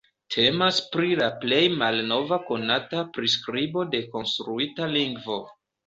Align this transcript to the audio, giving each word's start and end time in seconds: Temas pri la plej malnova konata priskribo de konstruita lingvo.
Temas 0.35 0.79
pri 0.95 1.11
la 1.19 1.27
plej 1.43 1.59
malnova 1.83 2.41
konata 2.49 3.07
priskribo 3.21 3.87
de 3.95 4.05
konstruita 4.19 4.93
lingvo. 5.01 5.43